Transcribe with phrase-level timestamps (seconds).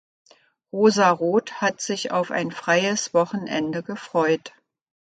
[0.73, 4.51] Rosa Roth hat sich auf ein freies Wochenende gefreut.